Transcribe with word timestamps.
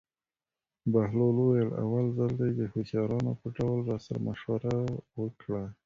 بهلول 0.91 1.35
وویل: 1.39 1.69
اول 1.83 2.05
ځل 2.17 2.31
دې 2.39 2.49
د 2.59 2.61
هوښیارانو 2.71 3.31
په 3.41 3.47
ډول 3.57 3.77
راسره 3.89 4.19
مشوره 4.27 4.75
وکړه. 5.21 5.63